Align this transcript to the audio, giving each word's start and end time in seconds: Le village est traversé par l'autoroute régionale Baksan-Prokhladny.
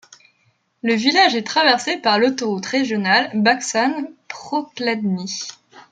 Le 0.81 0.95
village 0.95 1.35
est 1.35 1.45
traversé 1.45 1.97
par 1.97 2.17
l'autoroute 2.17 2.65
régionale 2.65 3.29
Baksan-Prokhladny. 3.35 5.45